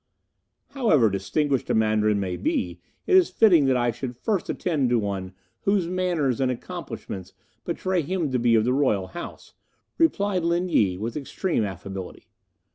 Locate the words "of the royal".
8.55-9.09